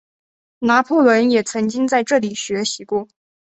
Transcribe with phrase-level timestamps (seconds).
[0.57, 3.07] 拿破仑也曾经在这里学习过。